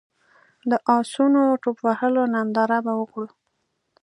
[0.69, 3.27] د اسونو ټوپ وهلو ننداره به وکړو.